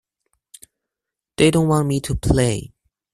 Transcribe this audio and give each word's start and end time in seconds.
They 1.37 1.51
don't 1.51 1.67
want 1.67 1.85
me 1.87 1.99
to 1.99 2.15
play. 2.15 2.73